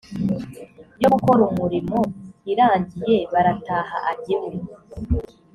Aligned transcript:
yo 1.01 1.07
gukora 1.13 1.41
umurimo 1.53 1.97
irangiye 2.51 3.17
barataha 3.31 3.97
ajya 4.11 4.35
iwe 4.35 4.51